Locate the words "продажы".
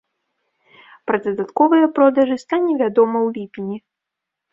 1.97-2.37